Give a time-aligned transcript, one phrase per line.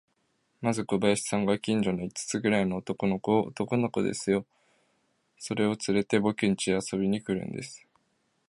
[0.61, 4.47] まず小林さんが、近所の五つくらいの男の子を、男の子ですよ、
[5.37, 7.85] それをつれて、ぼくんちへ遊びに来るんです。